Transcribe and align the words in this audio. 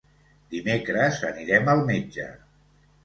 Dimecres 0.53 1.21
anirem 1.29 1.71
al 1.75 1.85
metge. 1.91 2.27